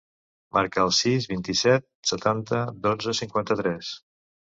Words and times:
Marca 0.57 0.81
el 0.83 0.93
sis, 1.01 1.27
vint-i-set, 1.33 1.87
setanta, 2.15 2.65
dotze, 2.89 3.19
cinquanta-tres. 3.25 3.97